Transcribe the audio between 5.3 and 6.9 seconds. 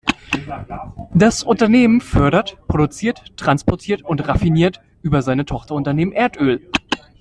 Tochterunternehmen Erdöl.